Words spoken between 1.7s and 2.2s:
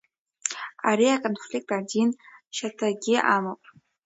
адин